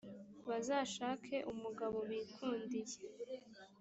[0.47, 2.97] bazashake umugabo bikundiye